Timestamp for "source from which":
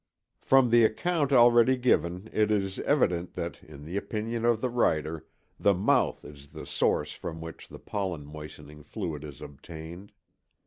6.65-7.67